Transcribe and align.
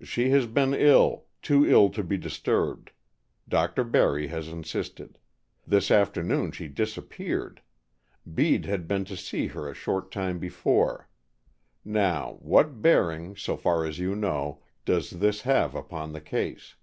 "She 0.00 0.30
has 0.30 0.46
been 0.46 0.72
ill, 0.74 1.24
too 1.42 1.66
ill 1.68 1.90
to 1.90 2.04
be 2.04 2.16
disturbed. 2.16 2.92
Dr. 3.48 3.82
Barry 3.82 4.28
has 4.28 4.46
insisted. 4.46 5.18
This 5.66 5.90
afternoon 5.90 6.52
she 6.52 6.68
disappeared. 6.68 7.62
Bede 8.32 8.66
had 8.66 8.86
been 8.86 9.04
to 9.06 9.16
see 9.16 9.48
her 9.48 9.68
a 9.68 9.74
short 9.74 10.12
time 10.12 10.38
before. 10.38 11.08
Now, 11.84 12.34
what 12.42 12.80
bearing, 12.80 13.34
so 13.34 13.56
far 13.56 13.84
as 13.84 13.98
you 13.98 14.14
know, 14.14 14.62
does 14.84 15.10
this 15.10 15.40
have 15.40 15.74
upon 15.74 16.12
the 16.12 16.20
case?" 16.20 16.76